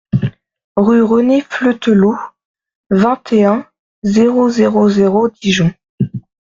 Rue 0.77 1.03
René 1.03 1.41
Fleutelot, 1.47 2.17
vingt 2.89 3.21
et 3.33 3.45
un, 3.45 3.67
zéro 4.01 4.49
zéro 4.49 4.89
zéro 4.89 5.29
Dijon 5.29 5.71